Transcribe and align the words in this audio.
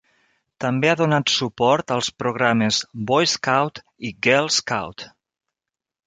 També 0.63 0.89
ha 0.91 0.93
donat 1.01 1.33
suport 1.33 1.91
als 1.95 2.07
programes 2.23 2.79
Boy 3.11 3.29
Scout 3.33 3.81
i 4.09 4.11
Girl 4.29 4.49
Scout. 4.57 5.05